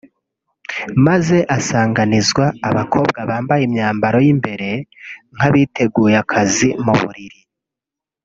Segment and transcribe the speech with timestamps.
[1.05, 4.69] maze asanganizwa abakobwa bambaye imyambaro y’imbere
[5.35, 7.39] nk’abiteguye akazi mu buriri